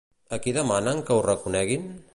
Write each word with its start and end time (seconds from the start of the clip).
A 0.37 0.39
qui 0.45 0.53
demanen 0.55 1.03
que 1.11 1.19
ho 1.19 1.23
reconeguin? 1.29 1.89